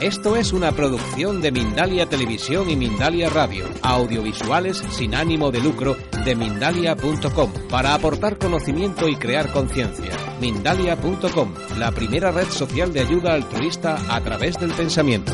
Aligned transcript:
Esto 0.00 0.36
es 0.36 0.52
una 0.52 0.70
producción 0.70 1.40
de 1.40 1.50
Mindalia 1.50 2.08
Televisión 2.08 2.70
y 2.70 2.76
Mindalia 2.76 3.30
Radio, 3.30 3.66
audiovisuales 3.82 4.78
sin 4.92 5.12
ánimo 5.12 5.50
de 5.50 5.60
lucro 5.60 5.96
de 6.24 6.36
mindalia.com, 6.36 7.52
para 7.68 7.94
aportar 7.94 8.38
conocimiento 8.38 9.08
y 9.08 9.16
crear 9.16 9.50
conciencia. 9.50 10.16
Mindalia.com, 10.40 11.52
la 11.78 11.90
primera 11.90 12.30
red 12.30 12.46
social 12.46 12.92
de 12.92 13.00
ayuda 13.00 13.34
altruista 13.34 13.98
a 14.08 14.20
través 14.20 14.56
del 14.60 14.70
pensamiento. 14.70 15.32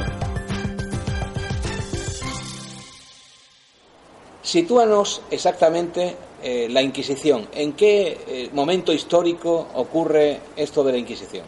Sitúanos 4.41 5.21
exactamente 5.31 6.17
eh, 6.43 6.69
la 6.71 6.81
Inquisición. 6.81 7.49
¿En 7.53 7.75
qué 7.75 8.19
eh, 8.27 8.51
momento 8.55 8.95
histórico 8.95 9.69
ocurre 9.75 10.41
esto 10.57 10.83
de 10.85 10.93
la 10.93 10.99
Inquisición? 10.99 11.45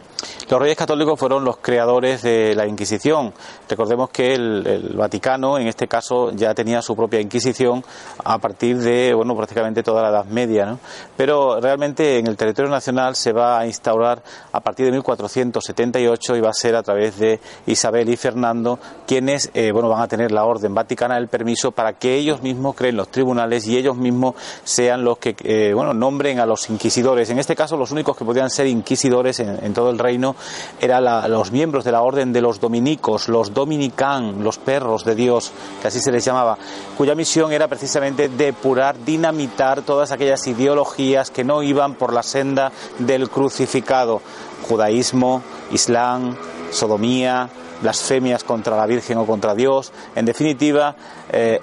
Los 0.49 0.61
reyes 0.61 0.77
católicos 0.77 1.19
fueron 1.19 1.43
los 1.43 1.57
creadores 1.57 2.21
de 2.21 2.55
la 2.55 2.65
Inquisición. 2.65 3.33
Recordemos 3.67 4.09
que 4.11 4.33
el, 4.33 4.93
Vaticano, 4.95 5.57
en 5.57 5.67
este 5.67 5.89
caso, 5.89 6.31
ya 6.31 6.53
tenía 6.53 6.81
su 6.81 6.95
propia 6.95 7.19
Inquisición 7.19 7.83
a 8.23 8.37
partir 8.37 8.77
de, 8.77 9.13
bueno, 9.13 9.35
prácticamente 9.35 9.83
toda 9.83 10.03
la 10.03 10.07
Edad 10.07 10.23
Media, 10.23 10.65
¿no? 10.65 10.79
Pero 11.17 11.59
realmente 11.59 12.19
en 12.19 12.27
el 12.27 12.37
territorio 12.37 12.71
nacional 12.71 13.17
se 13.17 13.33
va 13.33 13.59
a 13.59 13.65
instaurar 13.65 14.23
a 14.53 14.61
partir 14.61 14.85
de 14.85 14.93
1478 14.93 16.37
y 16.37 16.39
va 16.39 16.51
a 16.51 16.53
ser 16.53 16.77
a 16.77 16.83
través 16.83 17.19
de 17.19 17.41
Isabel 17.65 18.07
y 18.07 18.15
Fernando 18.15 18.79
quienes, 19.05 19.51
eh, 19.53 19.73
bueno, 19.73 19.89
van 19.89 20.01
a 20.01 20.07
tener 20.07 20.31
la 20.31 20.45
orden 20.45 20.73
vaticana, 20.73 21.17
el 21.17 21.27
permiso 21.27 21.73
para 21.73 21.91
que 21.91 22.15
ellos 22.15 22.41
mismos 22.41 22.73
creen 22.73 22.95
los 22.95 23.09
tribunales 23.09 23.67
y 23.67 23.75
ellos 23.75 23.97
mismos 23.97 24.35
sean 24.63 25.03
los 25.03 25.17
que, 25.17 25.35
eh, 25.43 25.73
bueno, 25.73 25.93
nombren 25.93 26.39
a 26.39 26.45
los 26.45 26.69
inquisidores. 26.69 27.29
En 27.31 27.39
este 27.39 27.53
caso, 27.53 27.75
los 27.75 27.91
únicos 27.91 28.15
que 28.15 28.23
podían 28.23 28.49
ser 28.49 28.67
inquisidores 28.67 29.41
en 29.41 29.73
todo 29.73 29.89
el 29.89 29.99
reino 29.99 30.36
eran 30.79 31.31
los 31.31 31.51
miembros 31.51 31.83
de 31.83 31.91
la 31.91 32.01
orden 32.01 32.33
de 32.33 32.41
los 32.41 32.59
dominicos, 32.59 33.27
los 33.27 33.53
dominican, 33.53 34.43
los 34.43 34.57
perros 34.57 35.03
de 35.03 35.15
Dios, 35.15 35.51
que 35.81 35.87
así 35.87 35.99
se 35.99 36.11
les 36.11 36.23
llamaba, 36.23 36.57
cuya 36.97 37.15
misión 37.15 37.51
era 37.51 37.67
precisamente 37.67 38.29
depurar, 38.29 39.03
dinamitar 39.03 39.81
todas 39.81 40.11
aquellas 40.11 40.45
ideologías 40.47 41.31
que 41.31 41.43
no 41.43 41.63
iban 41.63 41.95
por 41.95 42.13
la 42.13 42.23
senda 42.23 42.71
del 42.99 43.29
crucificado, 43.29 44.21
judaísmo, 44.67 45.41
islam, 45.71 46.35
sodomía, 46.71 47.49
blasfemias 47.81 48.43
contra 48.43 48.75
la 48.75 48.85
Virgen 48.85 49.17
o 49.17 49.25
contra 49.25 49.53
Dios, 49.53 49.91
en 50.15 50.25
definitiva, 50.25 50.95
eh, 51.31 51.59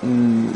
Mm, 0.00 0.50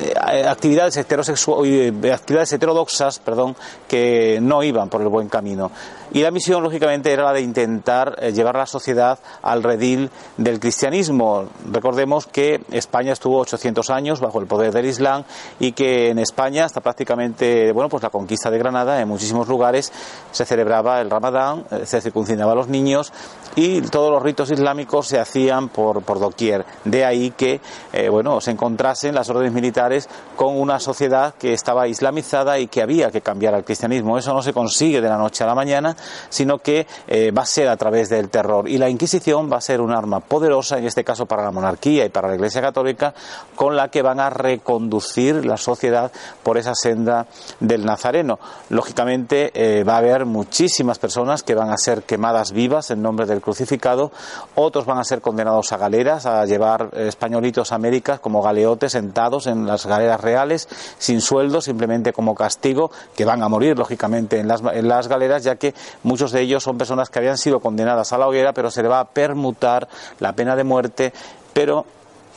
actividades, 0.46 0.96
eh, 0.96 2.12
actividades 2.12 2.52
heterodoxas 2.52 3.18
perdón, 3.18 3.56
que 3.88 4.38
no 4.40 4.62
iban 4.62 4.88
por 4.88 5.02
el 5.02 5.08
buen 5.08 5.28
camino. 5.28 5.72
Y 6.12 6.22
la 6.22 6.30
misión, 6.30 6.62
lógicamente, 6.62 7.10
era 7.10 7.24
la 7.24 7.32
de 7.32 7.40
intentar 7.40 8.16
eh, 8.18 8.32
llevar 8.32 8.56
a 8.56 8.60
la 8.60 8.66
sociedad 8.66 9.18
al 9.40 9.62
redil 9.62 10.10
del 10.36 10.60
cristianismo. 10.60 11.46
Recordemos 11.70 12.26
que 12.26 12.60
España 12.70 13.12
estuvo 13.12 13.38
800 13.38 13.88
años 13.90 14.20
bajo 14.20 14.38
el 14.40 14.46
poder 14.46 14.72
del 14.72 14.86
Islam 14.86 15.24
y 15.58 15.72
que 15.72 16.10
en 16.10 16.18
España, 16.18 16.66
hasta 16.66 16.80
prácticamente 16.80 17.72
bueno, 17.72 17.88
pues 17.88 18.02
la 18.02 18.10
conquista 18.10 18.50
de 18.50 18.58
Granada, 18.58 19.00
en 19.00 19.08
muchísimos 19.08 19.48
lugares 19.48 19.90
se 20.32 20.44
celebraba 20.44 21.00
el 21.00 21.08
Ramadán, 21.08 21.64
eh, 21.70 21.86
se 21.86 22.00
circuncidaba 22.00 22.52
a 22.52 22.56
los 22.56 22.68
niños 22.68 23.12
y 23.56 23.80
todos 23.80 24.10
los 24.10 24.22
ritos 24.22 24.50
islámicos 24.50 25.08
se 25.08 25.18
hacían 25.18 25.70
por, 25.70 26.02
por 26.02 26.20
doquier. 26.20 26.66
De 26.84 27.04
ahí 27.04 27.30
que 27.30 27.60
bueno, 28.10 28.40
se 28.40 28.50
encontrasen 28.50 29.14
las 29.14 29.28
órdenes 29.28 29.52
militares 29.52 30.08
con 30.36 30.58
una 30.58 30.80
sociedad 30.80 31.34
que 31.34 31.52
estaba 31.52 31.88
islamizada 31.88 32.58
y 32.58 32.66
que 32.66 32.82
había 32.82 33.10
que 33.10 33.20
cambiar 33.20 33.54
al 33.54 33.64
cristianismo. 33.64 34.18
Eso 34.18 34.32
no 34.32 34.42
se 34.42 34.52
consigue 34.52 35.00
de 35.00 35.08
la 35.08 35.16
noche 35.16 35.44
a 35.44 35.46
la 35.46 35.54
mañana, 35.54 35.96
sino 36.28 36.58
que 36.58 36.86
eh, 37.06 37.30
va 37.30 37.42
a 37.42 37.46
ser 37.46 37.68
a 37.68 37.76
través 37.76 38.08
del 38.08 38.28
terror. 38.28 38.68
Y 38.68 38.78
la 38.78 38.88
Inquisición 38.88 39.50
va 39.50 39.58
a 39.58 39.60
ser 39.60 39.80
un 39.80 39.92
arma 39.92 40.20
poderosa, 40.20 40.78
en 40.78 40.86
este 40.86 41.04
caso 41.04 41.26
para 41.26 41.42
la 41.42 41.50
monarquía 41.50 42.04
y 42.04 42.08
para 42.08 42.28
la 42.28 42.34
Iglesia 42.34 42.60
Católica, 42.60 43.14
con 43.54 43.76
la 43.76 43.88
que 43.88 44.02
van 44.02 44.20
a 44.20 44.30
reconducir 44.30 45.44
la 45.44 45.56
sociedad 45.56 46.10
por 46.42 46.58
esa 46.58 46.74
senda 46.74 47.26
del 47.60 47.84
Nazareno. 47.84 48.38
Lógicamente 48.68 49.50
eh, 49.54 49.84
va 49.84 49.94
a 49.94 49.98
haber 49.98 50.26
muchísimas 50.26 50.98
personas 50.98 51.42
que 51.42 51.54
van 51.54 51.70
a 51.70 51.76
ser 51.76 52.02
quemadas 52.02 52.52
vivas 52.52 52.90
en 52.90 53.02
nombre 53.02 53.26
del 53.26 53.40
crucificado, 53.40 54.10
otros 54.54 54.84
van 54.84 54.98
a 54.98 55.04
ser 55.04 55.20
condenados 55.20 55.72
a 55.72 55.76
galeras, 55.76 56.26
a 56.26 56.44
llevar 56.44 56.90
eh, 56.92 57.06
españolitos 57.08 57.72
a 57.72 57.76
América 57.76 58.18
como 58.18 58.42
galeotes 58.42 58.94
en 58.94 59.12
en 59.46 59.66
las 59.66 59.86
galeras 59.86 60.20
reales, 60.20 60.68
sin 60.98 61.20
sueldo, 61.20 61.60
simplemente 61.60 62.12
como 62.12 62.34
castigo, 62.34 62.90
que 63.14 63.24
van 63.24 63.42
a 63.42 63.48
morir, 63.48 63.78
lógicamente, 63.78 64.38
en 64.38 64.48
las, 64.48 64.62
en 64.62 64.88
las 64.88 65.08
galeras, 65.08 65.44
ya 65.44 65.56
que 65.56 65.74
muchos 66.02 66.32
de 66.32 66.40
ellos 66.40 66.62
son 66.62 66.78
personas 66.78 67.10
que 67.10 67.18
habían 67.18 67.38
sido 67.38 67.60
condenadas 67.60 68.12
a 68.12 68.18
la 68.18 68.28
hoguera, 68.28 68.52
pero 68.52 68.70
se 68.70 68.82
le 68.82 68.88
va 68.88 69.00
a 69.00 69.08
permutar 69.08 69.88
la 70.20 70.32
pena 70.32 70.56
de 70.56 70.64
muerte, 70.64 71.12
pero 71.52 71.84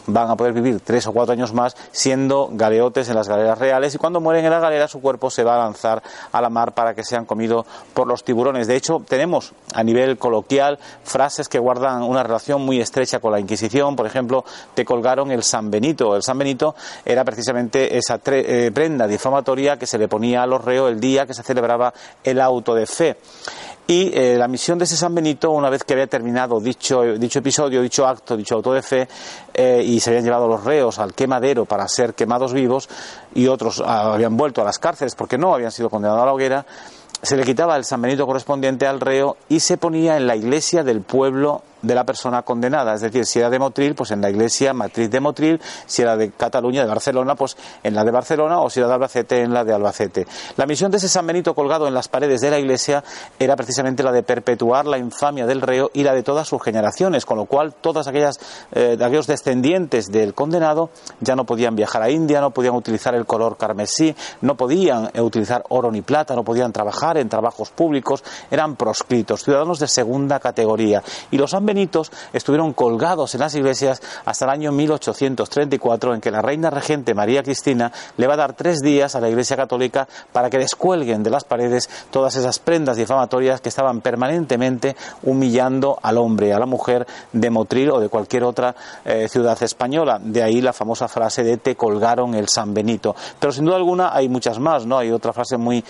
van 0.08 0.30
a 0.30 0.36
poder 0.36 0.54
vivir 0.54 0.80
tres 0.82 1.08
o 1.08 1.14
cuatro 1.14 1.34
años 1.34 1.54
más 1.54 1.76
siendo 1.92 2.50
galeotes 2.52 3.10
en 3.10 3.16
las 3.16 3.28
galeras 3.28 3.58
reales 3.58 3.96
y 3.96 3.98
cuando 3.98 4.20
mueren 4.22 4.46
en 4.46 4.52
la 4.52 4.60
galera 4.60 4.88
su 4.88 5.02
cuerpo 5.02 5.30
se 5.30 5.44
va 5.44 5.56
a 5.56 5.66
lanzar 5.66 6.02
a 6.32 6.42
la 6.42 6.50
mar 6.50 6.74
para 6.74 6.94
que 6.94 7.04
sean 7.04 7.26
comidos 7.26 7.66
por 7.94 8.08
los 8.08 8.24
tiburones. 8.24 8.68
De 8.68 8.76
hecho, 8.76 9.02
tenemos 9.08 9.54
a 9.74 9.84
nivel 9.84 10.18
coloquial 10.18 10.80
frases 11.04 11.50
que 11.50 11.60
guardan 11.60 12.04
una 12.04 12.24
relación 12.24 12.62
muy 12.62 12.80
estrecha 12.80 13.20
con 13.20 13.32
la 13.32 13.40
Inquisición. 13.40 13.96
Por 13.96 14.06
ejemplo, 14.06 14.46
te 14.74 14.86
colgaron 14.86 15.32
el 15.32 15.44
San 15.44 15.70
Benito. 15.70 16.16
El 16.16 16.24
San 16.24 16.38
Benito 16.38 16.76
era 17.04 17.24
precisamente 17.24 17.98
esa 17.98 18.20
eh, 18.26 18.72
prenda 18.74 19.08
difamatoria 19.08 19.78
que 19.78 19.88
se 19.88 19.98
le 19.98 20.08
ponía 20.08 20.44
a 20.44 20.48
los 20.48 20.64
reos 20.64 20.92
el 20.92 21.00
día 21.00 21.26
que 21.26 21.34
se 21.34 21.44
celebraba 21.44 21.94
el 22.24 22.40
auto 22.42 22.74
de 22.76 22.86
fe. 22.86 23.18
Y 23.88 24.12
eh, 24.18 24.36
la 24.36 24.48
misión 24.48 24.80
de 24.80 24.86
ese 24.86 24.98
San 24.98 25.14
Benito, 25.14 25.52
una 25.52 25.70
vez 25.70 25.84
que 25.84 25.94
había 25.94 26.08
terminado 26.08 26.60
dicho, 26.60 27.04
dicho 27.20 27.38
episodio, 27.38 27.84
dicho 27.84 28.08
acto, 28.08 28.36
dicho 28.36 28.56
auto 28.56 28.74
de 28.74 28.82
fe, 28.82 29.08
eh, 29.54 29.84
se 30.00 30.10
habían 30.10 30.26
llevado 30.26 30.48
los 30.48 30.64
reos 30.64 31.00
al 31.00 31.14
quemadero 31.14 31.66
para 31.66 31.88
ser 31.88 32.14
quemados 32.14 32.54
vivos, 32.54 32.90
y 33.34 33.48
otros 33.48 33.82
ah, 33.86 34.14
habían 34.14 34.38
vuelto 34.38 34.62
a 34.62 34.66
las 34.66 34.80
cárceles 34.80 35.16
porque 35.16 35.38
no 35.38 35.54
habían 35.54 35.72
sido 35.72 35.90
condenados 35.90 36.24
a 36.24 36.26
la 36.26 36.34
hoguera, 36.34 36.66
se 37.22 37.38
le 37.38 37.44
quitaba 37.44 37.76
el 37.76 37.86
San 37.86 38.02
Benito 38.02 38.28
correspondiente 38.28 38.86
al 38.86 39.00
reo 39.00 39.38
y 39.50 39.60
se 39.60 39.78
ponía 39.78 40.18
en 40.18 40.28
la 40.28 40.36
iglesia 40.36 40.84
del 40.84 41.02
pueblo 41.02 41.64
de 41.86 41.96
la 41.96 42.04
persona 42.04 42.42
condenada. 42.42 42.94
Es 42.94 43.02
decir, 43.02 43.26
si 43.26 43.40
era 43.40 43.50
de 43.50 43.60
Motril, 43.60 43.96
pues 43.96 44.12
en 44.12 44.22
la 44.22 44.30
iglesia 44.30 44.74
matriz 44.74 45.10
de 45.10 45.20
Motril, 45.20 45.62
si 45.86 46.02
era 46.02 46.18
de 46.18 46.32
Cataluña, 46.32 46.82
de 46.82 46.88
Barcelona, 46.88 47.36
pues 47.36 47.56
en 47.84 47.94
la 47.94 48.04
de 48.04 48.12
Barcelona, 48.12 48.60
o 48.60 48.70
si 48.70 48.80
era 48.80 48.88
de 48.88 48.96
Albacete, 48.96 49.42
en 49.42 49.54
la 49.54 49.64
de 49.64 49.74
Albacete. 49.74 50.28
La 50.58 50.66
misión 50.66 50.92
de 50.92 50.98
ese 50.98 51.10
San 51.10 51.28
Benito 51.28 51.54
colgado 51.54 51.88
en 51.88 51.94
las 51.94 52.08
paredes 52.08 52.42
de 52.42 52.50
la 52.50 52.60
iglesia 52.60 53.04
era 53.40 53.56
precisamente 53.56 54.04
la 54.04 54.12
de 54.12 54.24
perpetuar 54.24 54.86
la 54.86 54.98
infamia 54.98 55.46
del 55.46 55.62
reo 55.62 55.92
y 55.94 56.04
la 56.04 56.14
de 56.14 56.24
todas 56.24 56.48
sus 56.48 56.62
generaciones, 56.62 57.26
con 57.26 57.38
lo 57.38 57.46
cual 57.46 57.74
todas 57.74 58.08
aquellas, 58.08 58.40
eh, 58.72 58.98
aquellos 59.00 59.28
descendientes 59.28 60.12
del 60.12 60.34
condenado 60.34 60.90
ya 61.20 61.36
no 61.36 61.46
podían 61.46 61.76
viajar 61.76 62.02
a 62.02 62.10
India, 62.10 62.42
no 62.42 62.52
podían 62.52 62.76
utilizar 62.76 63.14
el 63.16 63.26
color 63.26 63.58
carmesí, 63.58 64.16
no 64.42 64.56
podían 64.56 65.12
eh, 65.14 65.22
utilizar 65.22 65.64
oro 65.70 65.92
ni 65.92 66.02
plata, 66.02 66.36
no 66.36 66.44
podían 66.44 66.72
trabajar 66.72 67.18
en 67.18 67.30
trabajos 67.30 67.70
públicos, 67.70 68.24
eran 68.50 68.76
proscritos, 68.76 69.44
ciudadanos 69.44 69.80
de 69.80 69.88
segunda 69.88 70.40
categoría. 70.40 71.04
Y 71.32 71.38
los 71.38 71.54
Estuvieron 72.32 72.74
colgados 72.74 73.36
en 73.36 73.42
las 73.42 73.54
iglesias 73.54 74.02
hasta 74.24 74.46
el 74.46 74.52
año 74.52 74.72
1834, 74.72 76.14
en 76.14 76.22
que 76.22 76.32
la 76.32 76.42
reina 76.42 76.70
regente 76.70 77.14
María 77.14 77.44
Cristina 77.44 77.92
le 78.16 78.28
va 78.28 78.36
a 78.36 78.38
dar 78.38 78.54
tres 78.54 78.80
días 78.80 79.16
a 79.16 79.20
la 79.20 79.28
Iglesia 79.28 79.58
Católica 79.58 80.08
para 80.32 80.50
que 80.50 80.58
descuelguen 80.58 81.22
de 81.22 81.30
las 81.30 81.44
paredes 81.44 81.90
todas 82.12 82.36
esas 82.38 82.60
prendas 82.60 82.96
difamatorias 82.96 83.60
que 83.60 83.70
estaban 83.70 84.00
permanentemente 84.00 84.96
humillando 85.24 86.00
al 86.02 86.18
hombre, 86.18 86.54
a 86.54 86.60
la 86.60 86.66
mujer 86.66 87.06
de 87.34 87.50
Motril 87.50 87.92
o 87.92 88.00
de 88.00 88.08
cualquier 88.08 88.44
otra 88.46 88.74
eh, 89.04 89.28
ciudad 89.28 89.62
española. 89.62 90.18
De 90.22 90.44
ahí 90.44 90.62
la 90.62 90.72
famosa 90.72 91.10
frase 91.10 91.44
de 91.44 91.58
te 91.58 91.76
colgaron 91.76 92.36
el 92.36 92.48
San 92.48 92.74
Benito. 92.74 93.16
Pero 93.40 93.52
sin 93.52 93.66
duda 93.66 93.76
alguna 93.76 94.16
hay 94.16 94.30
muchas 94.30 94.60
más, 94.60 94.86
¿no? 94.86 94.98
Hay 94.98 95.12
otra 95.12 95.34
frase 95.34 95.58
muy 95.58 95.84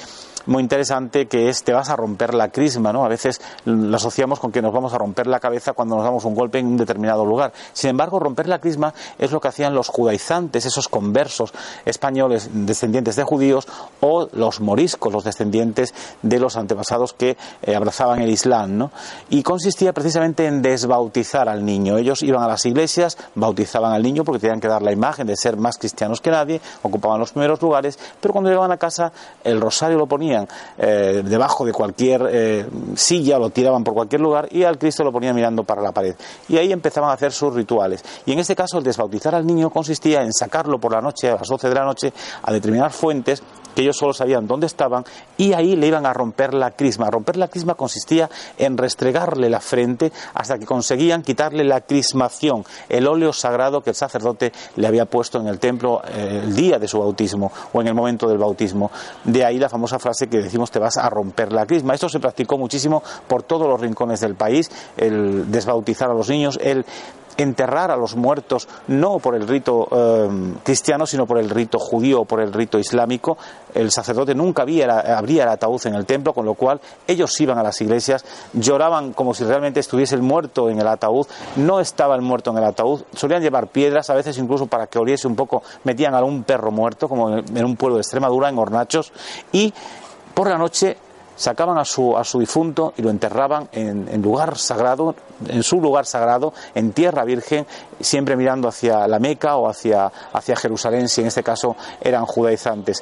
muy 0.46 0.62
interesante 0.62 1.28
que 1.28 1.50
es 1.50 1.64
te 1.64 1.74
vas 1.74 1.90
a 1.90 1.96
romper 1.96 2.34
la 2.34 2.50
crisma, 2.50 2.94
¿no? 2.94 3.06
A 3.06 3.08
veces 3.08 3.42
lo 3.66 3.96
asociamos 3.96 4.40
con 4.40 4.52
que 4.52 4.62
nos 4.62 4.74
vamos 4.74 4.94
a 4.94 4.98
romper 4.98 5.28
la 5.28 5.40
cabeza 5.40 5.74
cuando 5.74 5.96
nos 5.96 6.06
damos 6.06 6.26
un 6.26 6.36
golpe 6.36 6.60
en 6.60 6.68
un 6.68 6.78
determinado 6.78 7.26
lugar. 7.26 7.54
Sin 7.74 7.90
embargo, 7.90 8.20
romper 8.20 8.48
la 8.48 8.60
crisma 8.60 8.94
es 9.18 9.32
lo 9.32 9.40
que 9.42 9.48
hacían 9.48 9.74
los 9.74 9.90
judaizantes, 9.90 10.66
esos 10.66 10.88
conversos 10.88 11.54
españoles 11.86 12.50
descendientes 12.54 13.16
de 13.16 13.24
judíos 13.24 13.68
o 14.02 14.28
los 14.34 14.60
moriscos, 14.62 15.12
los 15.12 15.24
descendientes 15.24 15.94
de 16.22 16.40
los 16.40 16.58
antepasados 16.58 17.14
que 17.14 17.38
eh, 17.62 17.76
abrazaban 17.76 18.22
el 18.22 18.30
Islam, 18.30 18.78
¿no? 18.78 18.92
Y 19.30 19.44
consistía 19.44 19.94
precisamente 19.94 20.46
en 20.46 20.62
desbautizar 20.62 21.50
al 21.50 21.66
niño. 21.66 21.98
Ellos 21.98 22.22
iban 22.24 22.44
a 22.44 22.48
las 22.48 22.66
iglesias, 22.66 23.18
bautizaban 23.36 23.94
al 23.94 24.04
niño 24.04 24.24
porque 24.24 24.40
tenían 24.40 24.60
que 24.60 24.68
dar 24.68 24.82
la 24.82 24.92
imagen 24.92 25.28
de 25.28 25.36
ser 25.36 25.58
más 25.58 25.78
cristianos 25.78 26.22
que 26.22 26.32
nadie, 26.32 26.62
ocupaban 26.84 27.20
los 27.20 27.32
primeros 27.32 27.62
lugares, 27.62 27.98
pero 28.22 28.34
cuando 28.34 28.50
llegaban 28.50 28.72
a 28.72 28.78
casa 28.78 29.12
el 29.44 29.60
rosario 29.60 29.98
lo 29.98 30.08
ponían 30.08 30.35
eh, 30.78 31.22
debajo 31.24 31.66
de 31.66 31.72
cualquier 31.72 32.28
eh, 32.32 32.66
silla, 32.96 33.38
lo 33.38 33.50
tiraban 33.50 33.84
por 33.84 33.94
cualquier 33.94 34.22
lugar 34.22 34.48
y 34.52 34.64
al 34.64 34.78
Cristo 34.78 35.04
lo 35.04 35.12
ponían 35.12 35.36
mirando 35.36 35.64
para 35.64 35.82
la 35.82 35.92
pared. 35.92 36.16
Y 36.50 36.58
ahí 36.58 36.72
empezaban 36.72 37.10
a 37.10 37.14
hacer 37.14 37.32
sus 37.32 37.54
rituales. 37.54 38.04
Y 38.26 38.34
en 38.34 38.40
este 38.40 38.56
caso 38.56 38.78
el 38.78 38.84
desbautizar 38.84 39.36
al 39.36 39.46
niño 39.46 39.70
consistía 39.70 40.22
en 40.22 40.34
sacarlo 40.34 40.80
por 40.80 40.92
la 40.92 41.02
noche, 41.02 41.30
a 41.30 41.36
las 41.36 41.48
12 41.48 41.70
de 41.70 41.76
la 41.76 41.86
noche, 41.86 42.14
a 42.44 42.52
determinadas 42.52 42.96
fuentes 42.96 43.44
que 43.76 43.82
ellos 43.82 43.98
solo 43.98 44.14
sabían 44.14 44.48
dónde 44.48 44.66
estaban 44.66 45.04
y 45.38 45.54
ahí 45.54 45.76
le 45.76 45.88
iban 45.88 46.06
a 46.06 46.14
romper 46.14 46.54
la 46.54 46.72
crisma. 46.72 47.12
Romper 47.12 47.36
la 47.36 47.50
crisma 47.50 47.76
consistía 47.76 48.30
en 48.58 48.78
restregarle 48.78 49.50
la 49.50 49.60
frente 49.60 50.12
hasta 50.34 50.58
que 50.58 50.66
conseguían 50.66 51.22
quitarle 51.22 51.64
la 51.64 51.82
crismación, 51.82 52.64
el 52.90 53.08
óleo 53.08 53.34
sagrado 53.34 53.82
que 53.82 53.92
el 53.92 53.96
sacerdote 53.96 54.54
le 54.78 54.88
había 54.88 55.06
puesto 55.06 55.40
en 55.40 55.48
el 55.48 55.60
templo 55.60 56.02
eh, 56.08 56.42
el 56.44 56.56
día 56.56 56.80
de 56.80 56.88
su 56.88 57.00
bautismo 57.00 57.52
o 57.74 57.82
en 57.82 57.88
el 57.88 57.94
momento 57.94 58.30
del 58.30 58.38
bautismo. 58.38 58.92
De 59.26 59.44
ahí 59.44 59.60
la 59.60 59.70
famosa 59.70 60.00
frase 60.00 60.25
que 60.28 60.42
decimos 60.42 60.72
te 60.72 60.80
vas 60.80 60.98
a 60.98 61.10
romper 61.10 61.52
la 61.52 61.66
crisma. 61.66 61.94
Esto 61.94 62.10
se 62.10 62.20
practicó 62.20 62.58
muchísimo 62.58 63.04
por 63.28 63.44
todos 63.44 63.68
los 63.68 63.80
rincones 63.80 64.20
del 64.20 64.36
país, 64.36 64.70
el 64.98 65.52
desbautizar 65.52 66.10
a 66.10 66.14
los 66.14 66.30
niños, 66.30 66.60
el 66.62 66.86
enterrar 67.38 67.92
a 67.92 67.98
los 67.98 68.16
muertos 68.16 68.68
no 68.88 69.20
por 69.20 69.36
el 69.36 69.48
rito 69.48 69.88
eh, 69.92 70.54
cristiano, 70.64 71.06
sino 71.06 71.26
por 71.26 71.38
el 71.38 71.50
rito 71.50 71.80
judío 71.80 72.22
o 72.22 72.26
por 72.26 72.42
el 72.42 72.54
rito 72.54 72.80
islámico. 72.80 73.38
El 73.74 73.92
sacerdote 73.92 74.34
nunca 74.34 74.62
había, 74.62 75.00
abría 75.18 75.44
el 75.44 75.50
ataúd 75.50 75.86
en 75.86 75.96
el 75.96 76.06
templo, 76.06 76.34
con 76.34 76.46
lo 76.46 76.54
cual 76.54 76.80
ellos 77.08 77.40
iban 77.42 77.58
a 77.58 77.64
las 77.64 77.80
iglesias, 77.82 78.24
lloraban 78.54 79.14
como 79.14 79.34
si 79.34 79.44
realmente 79.44 79.80
estuviese 79.80 80.16
el 80.16 80.22
muerto 80.22 80.70
en 80.70 80.80
el 80.80 80.88
ataúd, 80.88 81.28
no 81.58 81.80
estaba 81.80 82.16
el 82.16 82.22
muerto 82.22 82.52
en 82.52 82.58
el 82.58 82.64
ataúd, 82.64 83.02
solían 83.14 83.42
llevar 83.42 83.68
piedras, 83.68 84.10
a 84.10 84.14
veces 84.14 84.38
incluso 84.38 84.68
para 84.68 84.88
que 84.88 84.98
oliese 84.98 85.28
un 85.28 85.36
poco, 85.36 85.64
metían 85.84 86.16
a 86.16 86.24
un 86.24 86.44
perro 86.44 86.72
muerto, 86.72 87.10
como 87.10 87.38
en 87.38 87.66
un 87.66 87.76
pueblo 87.76 87.98
de 87.98 88.02
Extremadura, 88.02 88.48
en 88.48 88.58
hornachos, 88.58 89.12
y 89.52 89.74
por 90.36 90.50
la 90.50 90.58
noche 90.58 90.98
sacaban 91.36 91.78
a 91.78 91.86
su, 91.86 92.16
a 92.16 92.24
su 92.24 92.40
difunto 92.40 92.94
y 92.98 93.02
lo 93.02 93.10
enterraban 93.10 93.68
en, 93.72 94.22
lugar 94.22 94.58
sagrado, 94.58 95.16
en 95.48 95.64
su 95.64 95.82
lugar 95.82 96.06
sagrado, 96.06 96.54
en 96.76 96.94
tierra 96.94 97.24
virgen, 97.24 97.66
siempre 98.00 98.36
mirando 98.36 98.68
hacia 98.68 99.08
la 99.08 99.20
Meca 99.20 99.58
o 99.58 99.68
hacia 99.68 100.12
Jerusalén, 100.56 101.10
si 101.10 101.22
en 101.22 101.28
este 101.28 101.44
caso 101.44 101.76
eran 102.02 102.26
judaizantes. 102.26 103.02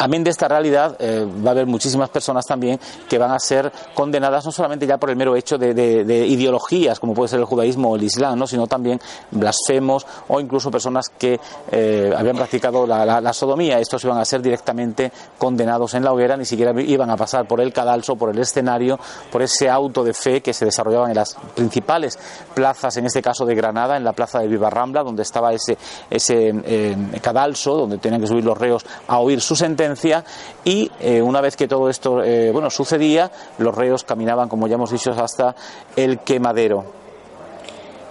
Amén 0.00 0.22
de 0.22 0.30
esta 0.30 0.46
realidad, 0.46 0.94
eh, 1.00 1.26
va 1.44 1.50
a 1.50 1.50
haber 1.50 1.66
muchísimas 1.66 2.08
personas 2.08 2.46
también 2.46 2.78
que 3.08 3.18
van 3.18 3.32
a 3.32 3.38
ser 3.40 3.72
condenadas 3.94 4.46
no 4.46 4.52
solamente 4.52 4.86
ya 4.86 4.96
por 4.96 5.10
el 5.10 5.16
mero 5.16 5.34
hecho 5.34 5.58
de, 5.58 5.74
de, 5.74 6.04
de 6.04 6.24
ideologías, 6.24 7.00
como 7.00 7.14
puede 7.14 7.30
ser 7.30 7.40
el 7.40 7.46
judaísmo 7.46 7.90
o 7.90 7.96
el 7.96 8.04
islam, 8.04 8.38
¿no? 8.38 8.46
sino 8.46 8.68
también 8.68 9.00
blasfemos 9.32 10.06
o 10.28 10.38
incluso 10.38 10.70
personas 10.70 11.08
que 11.08 11.40
eh, 11.72 12.14
habían 12.16 12.36
practicado 12.36 12.86
la, 12.86 13.32
sodomía. 13.32 13.80
Estos 13.80 14.04
iban 14.04 14.18
a 14.18 14.24
ser 14.24 14.40
directamente 14.40 15.10
condenados 15.36 15.94
en 15.94 16.04
la 16.04 16.12
hoguera, 16.12 16.36
ni 16.36 16.44
siquiera 16.44 16.72
iban 16.80 17.10
a 17.10 17.16
pasar 17.16 17.48
por 17.48 17.60
el 17.60 17.72
cadalso, 17.72 18.14
por 18.14 18.30
el 18.30 18.38
escenario, 18.38 19.00
por 19.32 19.42
ese 19.42 19.68
auto 19.68 20.04
de 20.04 20.14
fe 20.14 20.40
que 20.40 20.54
se 20.54 20.64
desarrollaba 20.64 21.08
en 21.08 21.16
las 21.16 21.36
principales 21.56 22.16
plazas, 22.54 22.96
en 22.98 23.06
este 23.06 23.20
caso 23.20 23.44
de 23.44 23.56
Granada, 23.56 23.96
en 23.96 24.04
la 24.04 24.12
plaza 24.12 24.38
de 24.38 24.46
Vivarrambla, 24.46 25.02
donde 25.02 25.22
estaba 25.22 25.52
ese, 25.52 25.76
ese 26.08 26.52
eh, 26.64 26.96
cadalso, 27.20 27.76
donde 27.76 27.98
tenían 27.98 28.20
que 28.20 28.28
subir 28.28 28.44
los 28.44 28.56
reos 28.56 28.86
a 29.08 29.18
oír 29.18 29.40
su 29.40 29.56
sentencia 29.56 29.87
y 30.64 30.90
eh, 31.00 31.22
una 31.22 31.40
vez 31.40 31.56
que 31.56 31.68
todo 31.68 31.88
esto 31.88 32.22
eh, 32.22 32.50
bueno 32.52 32.70
sucedía 32.70 33.30
los 33.58 33.74
reos 33.74 34.04
caminaban 34.04 34.48
como 34.48 34.66
ya 34.66 34.74
hemos 34.74 34.90
dicho 34.90 35.10
hasta 35.12 35.54
el 35.96 36.20
quemadero. 36.20 36.84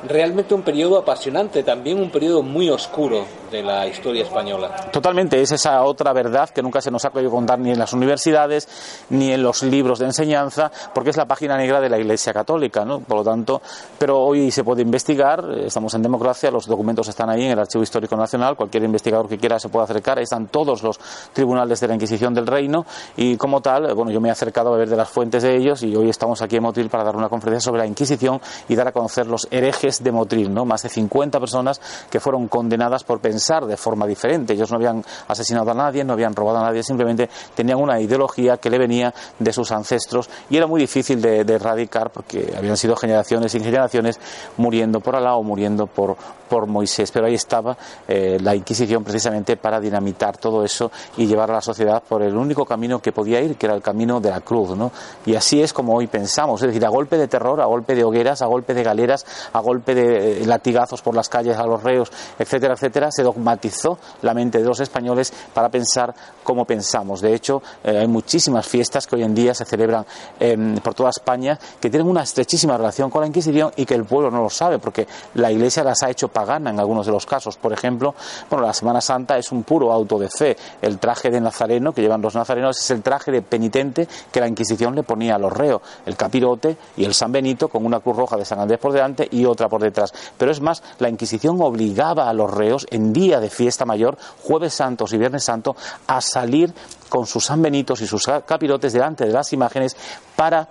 Realmente 0.08 0.54
un 0.54 0.62
periodo 0.62 1.00
apasionante, 1.00 1.64
también 1.64 2.00
un 2.00 2.12
periodo 2.12 2.44
muy 2.44 2.70
oscuro 2.70 3.26
de 3.52 3.64
la 3.64 3.88
historia 3.88 4.24
española. 4.24 4.90
Totalmente, 4.92 5.42
es 5.42 5.52
esa 5.52 5.84
otra 5.84 6.14
verdad 6.14 6.50
que 6.50 6.62
nunca 6.62 6.82
se 6.82 6.92
nos 6.92 7.06
ha 7.06 7.10
podido 7.10 7.32
contar 7.32 7.60
ni 7.60 7.72
en 7.72 7.80
las 7.80 7.94
universidades 7.94 8.68
ni 9.10 9.32
en 9.32 9.44
los 9.44 9.64
libros 9.64 10.00
de 10.00 10.06
enseñanza, 10.06 10.72
porque 10.94 11.12
es 11.12 11.18
la 11.18 11.26
página 11.26 11.58
negra 11.58 11.80
de 11.80 11.90
la 11.90 11.98
Iglesia 11.98 12.34
Católica, 12.34 12.84
¿no? 12.86 13.00
Por 13.00 13.18
lo 13.18 13.24
tanto, 13.24 13.62
pero 13.98 14.20
hoy 14.20 14.52
se 14.52 14.64
puede 14.64 14.82
investigar, 14.82 15.44
estamos 15.66 15.94
en 15.94 16.02
democracia, 16.02 16.52
los 16.52 16.68
documentos 16.68 17.08
están 17.08 17.30
ahí 17.30 17.46
en 17.46 17.52
el 17.52 17.60
Archivo 17.60 17.84
Histórico 17.84 18.16
Nacional, 18.16 18.56
cualquier 18.56 18.84
investigador 18.84 19.28
que 19.28 19.38
quiera 19.38 19.60
se 19.60 19.70
puede 19.70 19.86
acercar, 19.86 20.18
ahí 20.18 20.24
están 20.24 20.48
todos 20.48 20.84
los 20.84 21.00
tribunales 21.34 21.80
de 21.80 21.88
la 21.88 21.94
Inquisición 21.94 22.34
del 22.34 22.48
Reino 22.48 22.86
y 23.16 23.38
como 23.38 23.62
tal, 23.62 23.94
bueno, 23.94 24.12
yo 24.12 24.20
me 24.22 24.30
he 24.30 24.32
acercado 24.32 24.74
a 24.74 24.78
ver 24.78 24.90
de 24.90 24.96
las 24.96 25.10
fuentes 25.10 25.44
de 25.44 25.56
ellos 25.56 25.84
y 25.84 25.96
hoy 25.96 26.10
estamos 26.10 26.42
aquí 26.42 26.58
en 26.58 26.64
Motril 26.64 26.90
para 26.90 27.04
dar 27.04 27.16
una 27.16 27.30
conferencia 27.30 27.66
sobre 27.66 27.82
la 27.82 27.88
Inquisición 27.88 28.42
y 28.68 28.76
dar 28.76 28.88
a 28.88 28.92
conocer 28.92 29.28
los 29.28 29.48
herejes 29.52 30.04
de 30.04 30.12
Motril, 30.12 30.54
¿no? 30.54 30.66
Más 30.66 30.84
de 30.84 30.90
50 30.90 31.40
personas 31.40 31.82
que 32.10 32.20
fueron 32.20 32.48
condenadas 32.48 33.04
por 33.04 33.20
de 33.38 33.78
forma 33.78 34.06
diferente. 34.06 34.54
Ellos 34.54 34.72
no 34.72 34.78
habían 34.78 35.04
asesinado 35.28 35.72
a 35.72 35.74
nadie, 35.74 36.04
no 36.04 36.13
habían 36.13 36.36
robado 36.36 36.60
a 36.60 36.63
nadie, 36.63 36.84
simplemente 36.84 37.30
tenían 37.56 37.80
una 37.80 38.00
ideología 38.00 38.57
que 38.57 38.69
le 38.69 38.78
venía 38.78 39.13
de 39.39 39.54
sus 39.54 39.72
ancestros 39.72 40.30
y 40.50 40.57
era 40.57 40.68
muy 40.68 40.81
difícil 40.81 41.22
de, 41.22 41.44
de 41.44 41.54
erradicar 41.54 42.12
porque 42.12 42.54
habían 42.57 42.78
sido 42.78 42.95
generaciones 42.95 43.54
y 43.56 43.60
generaciones 43.60 44.19
muriendo 44.57 45.00
por 45.00 45.16
Alá 45.16 45.36
o 45.36 45.44
muriendo 45.44 45.88
por, 45.88 46.18
por 46.48 46.68
Moisés. 46.68 47.12
Pero 47.12 47.28
ahí 47.28 47.36
estaba 47.36 47.78
eh, 48.07 48.38
la 48.42 48.56
Inquisición 48.56 49.04
precisamente 49.04 49.57
para 49.57 49.80
dinamitar 49.80 50.38
todo 50.38 50.63
eso 50.63 50.92
y 51.18 51.28
llevar 51.28 51.51
a 51.51 51.56
la 51.56 51.62
sociedad 51.62 52.01
por 52.07 52.22
el 52.22 52.36
único 52.36 52.66
camino 52.66 53.00
que 53.00 53.12
podía 53.12 53.42
ir, 53.42 53.56
que 53.56 53.66
era 53.66 53.75
el 53.75 53.81
camino 53.81 54.19
de 54.19 54.30
la 54.30 54.42
cruz. 54.42 54.75
¿no? 54.75 54.92
Y 55.25 55.36
así 55.36 55.62
es 55.62 55.74
como 55.74 55.95
hoy 55.95 56.07
pensamos, 56.07 56.62
es 56.62 56.68
decir, 56.68 56.86
a 56.86 56.90
golpe 56.90 57.18
de 57.18 57.28
terror, 57.28 57.62
a 57.62 57.66
golpe 57.66 57.95
de 57.95 58.04
hogueras, 58.04 58.42
a 58.42 58.45
golpe 58.45 58.74
de 58.74 58.83
galeras, 58.83 59.25
a 59.54 59.60
golpe 59.60 59.94
de 59.94 60.42
eh, 60.42 60.45
latigazos 60.45 61.01
por 61.01 61.16
las 61.16 61.30
calles 61.30 61.57
a 61.57 61.66
los 61.66 61.83
reos, 61.83 62.12
etcétera, 62.40 62.74
etcétera, 62.74 63.12
se 63.12 63.24
dogmatizó 63.28 64.00
la 64.22 64.34
mente 64.34 64.60
de 64.60 64.66
los 64.66 64.80
españoles 64.80 65.34
para 65.54 65.70
pensar 65.70 66.14
como 66.44 66.64
pensamos. 66.64 67.20
De 67.20 67.34
hecho, 67.34 67.62
eh, 67.84 67.98
hay 67.98 68.08
muchísimas 68.08 68.66
fiestas 68.66 69.06
que 69.06 69.18
hoy 69.18 69.24
en 69.24 69.36
día 69.36 69.54
se 69.54 69.66
celebran 69.66 70.06
eh, 70.40 70.80
por 70.82 70.94
toda 70.94 71.10
España 71.10 71.60
que 71.80 71.90
tienen 71.90 72.08
una 72.08 72.24
estrechísima 72.24 72.78
relación 72.78 73.10
con 73.10 73.22
la 73.22 73.28
Inquisición 73.28 73.74
y 73.76 73.86
que 73.86 73.96
el 73.96 74.06
pueblo 74.06 74.32
no 74.32 74.42
lo 74.42 74.50
sabe 74.50 74.80
porque 74.80 75.08
la 75.34 75.52
Iglesia 75.52 75.84
las 75.84 76.04
ha 76.04 76.10
hecho 76.10 76.30
pagana 76.30 76.70
en 76.70 76.80
algunos 76.80 77.06
de 77.06 77.12
los 77.12 77.26
casos. 77.26 77.58
Por 77.58 77.74
ejemplo, 77.74 78.16
bueno, 78.50 78.66
la 78.66 78.74
Semana 78.74 79.02
Santa 79.02 79.38
es 79.38 79.52
un 79.52 79.64
puro 79.64 79.92
auto 79.92 80.18
de 80.18 80.30
fe. 80.30 80.56
El 80.82 81.00
traje 81.00 81.30
de 81.30 81.42
nazareno 81.42 81.92
que 81.92 82.02
llevan 82.02 82.22
los 82.22 82.36
nazarenos 82.36 82.80
es 82.80 82.90
el 82.92 83.02
traje 83.02 83.32
de 83.32 83.42
penitente 83.42 84.08
que 84.32 84.40
la 84.40 84.48
Inquisición 84.48 84.96
le 84.96 85.04
ponía 85.04 85.36
a 85.36 85.40
los 85.40 85.52
reos. 85.52 85.82
El 86.06 86.16
capirote 86.16 86.78
y 86.96 87.04
el 87.04 87.14
San 87.14 87.34
Benito 87.34 87.68
con 87.68 87.86
una 87.86 88.00
cruz 88.00 88.16
roja 88.16 88.38
de 88.38 88.46
San 88.46 88.60
Andrés 88.60 88.80
por 88.80 88.94
delante 88.94 89.28
y 89.30 89.44
otra 89.44 89.68
por 89.68 89.82
detrás. 89.82 90.14
Pero 90.38 90.52
es 90.52 90.62
más, 90.62 90.82
la 91.00 91.10
Inquisición 91.10 91.58
obligaba 91.62 92.30
a 92.30 92.34
los 92.34 92.50
reos 92.50 92.88
en 92.90 93.12
día 93.18 93.40
de 93.40 93.50
fiesta 93.50 93.86
mayor, 93.86 94.18
jueves 94.44 94.74
santos 94.75 95.12
y 95.14 95.18
viernes 95.18 95.44
santo, 95.44 95.75
a 96.06 96.22
salir 96.22 96.74
con 97.10 97.25
sus 97.25 97.46
San 97.46 97.62
Benitos 97.62 98.02
y 98.02 98.08
sus 98.08 98.24
capirotes 98.46 98.94
delante 98.94 99.25
de 99.25 99.34
las 99.34 99.52
imágenes 99.54 99.98
para 100.36 100.68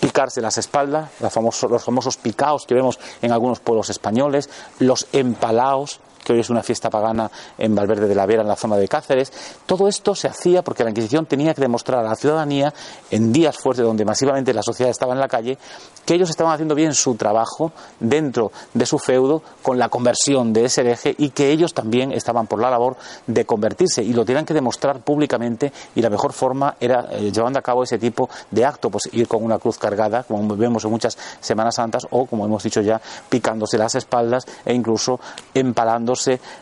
picarse 0.00 0.40
las 0.40 0.58
espaldas, 0.58 1.10
los 1.20 1.32
famosos, 1.32 1.70
los 1.70 1.84
famosos 1.84 2.16
picaos 2.16 2.66
que 2.66 2.74
vemos 2.74 2.98
en 3.20 3.32
algunos 3.32 3.60
pueblos 3.60 3.90
españoles, 3.90 4.50
los 4.78 5.06
empalaos, 5.12 6.00
que 6.24 6.32
hoy 6.32 6.40
es 6.40 6.50
una 6.50 6.62
fiesta 6.62 6.90
pagana 6.90 7.30
en 7.58 7.74
Valverde 7.74 8.06
de 8.06 8.14
la 8.14 8.26
Vera, 8.26 8.42
en 8.42 8.48
la 8.48 8.56
zona 8.56 8.76
de 8.76 8.88
Cáceres. 8.88 9.32
Todo 9.66 9.88
esto 9.88 10.14
se 10.14 10.28
hacía 10.28 10.62
porque 10.62 10.84
la 10.84 10.90
Inquisición 10.90 11.26
tenía 11.26 11.54
que 11.54 11.60
demostrar 11.60 12.00
a 12.00 12.08
la 12.08 12.16
ciudadanía, 12.16 12.72
en 13.10 13.32
días 13.32 13.56
fuertes 13.56 13.84
donde 13.84 14.04
masivamente 14.04 14.52
la 14.52 14.62
sociedad 14.62 14.90
estaba 14.90 15.12
en 15.12 15.20
la 15.20 15.28
calle, 15.28 15.58
que 16.04 16.14
ellos 16.14 16.30
estaban 16.30 16.52
haciendo 16.52 16.74
bien 16.74 16.94
su 16.94 17.14
trabajo 17.14 17.72
dentro 18.00 18.52
de 18.74 18.86
su 18.86 18.98
feudo 18.98 19.42
con 19.62 19.78
la 19.78 19.88
conversión 19.88 20.52
de 20.52 20.64
ese 20.64 20.80
hereje 20.80 21.14
y 21.16 21.30
que 21.30 21.50
ellos 21.50 21.74
también 21.74 22.12
estaban 22.12 22.46
por 22.46 22.60
la 22.60 22.70
labor 22.70 22.96
de 23.26 23.44
convertirse 23.44 24.02
y 24.02 24.12
lo 24.12 24.24
tenían 24.24 24.44
que 24.44 24.54
demostrar 24.54 25.00
públicamente 25.00 25.72
y 25.94 26.02
la 26.02 26.10
mejor 26.10 26.32
forma 26.32 26.76
era 26.80 27.06
eh, 27.10 27.30
llevando 27.30 27.58
a 27.58 27.62
cabo 27.62 27.82
ese 27.82 27.98
tipo 27.98 28.28
de 28.50 28.64
acto, 28.64 28.90
pues 28.90 29.08
ir 29.12 29.28
con 29.28 29.42
una 29.42 29.58
cruz 29.58 29.78
cargada, 29.78 30.24
como 30.24 30.56
vemos 30.56 30.84
en 30.84 30.90
muchas 30.90 31.16
Semanas 31.40 31.76
Santas, 31.76 32.06
o 32.10 32.26
como 32.26 32.46
hemos 32.46 32.62
dicho 32.62 32.80
ya, 32.80 33.00
picándose 33.28 33.78
las 33.78 33.94
espaldas 33.94 34.46
e 34.64 34.74
incluso 34.74 35.20
empalando 35.54 36.11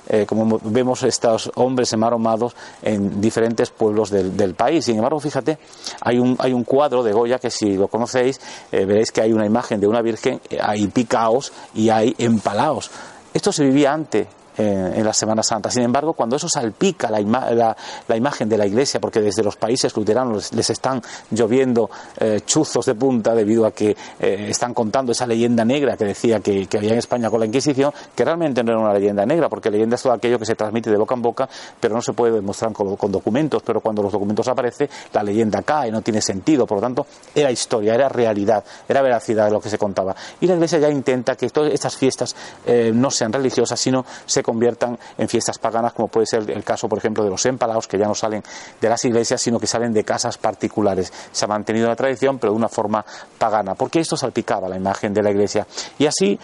eh, 0.09 0.27
como 0.27 0.61
vemos 0.65 1.03
estos 1.03 1.51
hombres 1.57 1.93
emaromados 1.93 2.55
en 2.83 3.21
diferentes 3.21 3.71
pueblos 3.71 4.11
del, 4.11 4.55
país. 4.55 4.85
Sin 4.85 4.97
embargo, 4.97 5.21
fíjate, 5.21 5.59
hay 6.01 6.19
un, 6.19 6.37
hay 6.39 6.53
un 6.53 6.65
cuadro 6.65 7.03
de 7.03 7.13
Goya 7.13 7.39
que 7.39 7.51
si 7.51 7.75
lo 7.77 7.89
conocéis, 7.89 8.41
eh, 8.73 8.85
veréis 8.85 9.13
que 9.13 9.21
hay 9.21 9.33
una 9.33 9.47
imagen 9.47 9.81
de 9.81 9.87
una 9.87 10.03
virgen, 10.03 10.41
eh, 10.51 10.59
hay 10.61 10.87
picaos 10.89 11.53
y 11.75 11.89
hay 11.91 12.15
empalaos. 12.19 12.91
Esto 13.33 13.53
se 13.53 13.65
vivía 13.65 13.93
antes 13.93 14.27
en, 14.61 14.95
en 14.95 15.05
la 15.05 15.13
Semana 15.13 15.43
Santa. 15.43 15.71
Sin 15.71 15.83
embargo, 15.83 16.15
cuando 16.15 16.37
eso 16.37 16.49
salpica 16.49 17.11
la, 17.11 17.21
ima 17.21 17.51
la, 17.51 18.17
imagen 18.17 18.49
de 18.49 18.59
la 18.59 18.67
iglesia, 18.67 19.01
porque 19.01 19.21
desde 19.21 19.43
los 19.43 19.57
países 19.57 19.95
luteranos 19.97 20.53
les, 20.53 20.71
están 20.71 21.03
lloviendo 21.31 21.91
eh, 22.19 22.41
chuzos 22.45 22.87
de 22.87 22.95
punta 22.95 23.35
debido 23.35 23.67
a 23.67 23.73
que 23.73 23.97
eh, 24.19 24.47
están 24.49 24.75
contando 24.75 25.13
esa 25.13 25.27
leyenda 25.27 25.65
negra 25.65 25.97
que 25.97 26.05
decía 26.05 26.41
que, 26.41 26.69
había 26.77 26.93
en 26.93 26.99
España 26.99 27.31
con 27.31 27.41
la 27.41 27.47
Inquisición, 27.47 27.93
que 28.15 28.25
realmente 28.25 28.63
no 28.63 28.73
era 28.73 28.81
una 28.81 28.93
leyenda 28.93 29.25
negra, 29.27 29.49
porque 29.49 29.71
leyenda 29.71 29.97
es 29.97 30.03
todo 30.03 30.13
aquello 30.13 30.39
que 30.39 30.47
se 30.47 30.55
transmite 30.55 30.91
de 30.91 30.97
boca 30.97 31.15
en 31.15 31.23
boca, 31.23 31.49
pero 31.79 31.95
no 31.95 32.03
se 32.03 32.13
puede 32.13 32.35
demostrar 32.35 32.73
con, 32.73 33.13
documentos, 33.13 33.63
pero 33.63 33.81
cuando 33.81 34.03
los 34.03 34.13
documentos 34.13 34.47
aparecen, 34.49 34.89
la 35.13 35.23
leyenda 35.23 35.63
cae, 35.63 35.91
no 35.91 36.03
tiene 36.03 36.21
sentido, 36.21 36.67
por 36.67 36.79
lo 36.79 36.83
tanto, 36.83 37.07
era 37.35 37.51
historia, 37.51 37.95
era 37.95 38.09
realidad, 38.09 38.65
era 38.89 39.03
veracidad 39.03 39.47
de 39.47 39.53
lo 39.53 39.61
que 39.61 39.69
se 39.69 39.79
contaba. 39.79 40.15
Y 40.41 40.47
la 40.47 40.55
iglesia 40.55 40.79
ya 40.79 40.89
intenta 40.89 41.37
que 41.37 41.49
todas 41.51 41.73
estas 41.73 41.97
fiestas 41.97 42.35
eh, 42.67 42.93
no 42.95 43.11
sean 43.11 43.33
religiosas, 43.33 43.79
sino 43.79 44.05
se 44.27 44.43
conviertan 44.51 44.99
en 45.17 45.29
fiestas 45.29 45.59
paganas, 45.59 45.93
como 45.93 46.09
puede 46.09 46.27
ser 46.27 46.51
el 46.51 46.65
caso, 46.65 46.89
por 46.89 46.99
ejemplo, 46.99 47.23
de 47.23 47.31
los 47.31 47.47
empalaos, 47.47 47.87
que 47.87 47.97
ya 47.97 48.07
no 48.07 48.17
salen 48.17 48.43
de 48.81 48.89
las 48.89 49.05
iglesias, 49.05 49.41
sino 49.41 49.61
que 49.61 49.69
salen 49.69 49.93
de 49.93 50.03
casas 50.03 50.39
particulares. 50.39 51.13
Se 51.31 51.45
ha 51.45 51.49
mantenido 51.49 51.87
la 51.87 51.95
tradición, 51.95 52.41
pero 52.41 52.53
de 52.53 52.57
una 52.57 52.69
forma 52.69 53.05
pagana, 53.39 53.77
porque 53.77 54.01
esto 54.01 54.17
salpicaba 54.17 54.69
la 54.69 54.77
imagen 54.77 55.15
de 55.15 55.23
la 55.23 55.31
iglesia. 55.31 55.65
Y 55.99 56.07
así, 56.07 56.37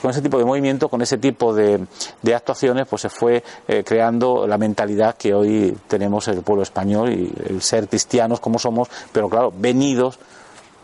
con 0.00 0.10
ese 0.10 0.22
tipo 0.22 0.38
de 0.38 0.46
movimiento, 0.46 0.88
con 0.88 1.02
ese 1.02 1.18
tipo 1.18 1.52
de, 1.52 1.86
actuaciones, 2.34 2.86
pues 2.88 3.02
se 3.02 3.10
fue 3.10 3.44
eh, 3.68 3.84
creando 3.84 4.46
la 4.46 4.56
mentalidad 4.56 5.16
que 5.16 5.34
hoy 5.34 5.76
tenemos 5.86 6.28
el 6.28 6.40
pueblo 6.42 6.62
español 6.62 7.12
y 7.12 7.30
el 7.46 7.60
ser 7.60 7.88
cristianos 7.88 8.40
como 8.40 8.58
somos, 8.58 8.88
pero 9.12 9.28
claro, 9.28 9.52
venidos 9.54 10.18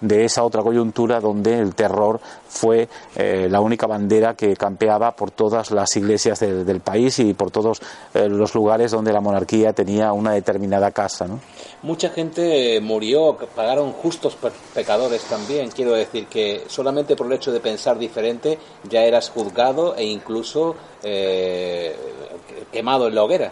de 0.00 0.25
esa 0.25 0.45
otra 0.45 0.62
coyuntura 0.62 1.21
donde 1.21 1.59
el 1.59 1.75
terror 1.75 2.21
fue 2.49 2.88
eh, 3.15 3.49
la 3.50 3.61
única 3.61 3.87
bandera 3.87 4.35
que 4.35 4.57
campeaba 4.57 5.15
por 5.15 5.31
todas 5.31 5.71
las 5.71 5.97
iglesias 5.97 6.41
del 6.41 6.81
país 6.81 7.19
y 7.19 7.35
por 7.35 7.50
todos 7.50 7.81
eh, 8.15 8.29
los 8.29 8.55
lugares 8.55 8.91
donde 8.91 9.12
la 9.12 9.21
monarquía 9.21 9.73
tenía 9.73 10.12
una 10.12 10.33
determinada 10.33 10.91
casa. 10.91 11.26
¿no? 11.26 11.41
Mucha 11.83 12.11
gente 12.11 12.81
murió, 12.81 13.37
pagaron 13.55 13.93
justos 13.93 14.37
pecadores 14.75 15.23
también. 15.25 15.71
Quiero 15.71 15.93
decir 15.93 16.26
que 16.26 16.65
solamente 16.67 17.17
por 17.17 17.26
el 17.26 17.35
hecho 17.35 17.53
de 17.53 17.61
pensar 17.61 17.99
diferente 17.99 18.59
ya 18.88 19.03
eras 19.03 19.31
juzgado 19.31 19.95
e 19.97 20.05
incluso 20.05 20.76
eh, 21.03 21.95
quemado 22.73 23.09
en 23.09 23.15
la 23.15 23.23
hoguera. 23.23 23.50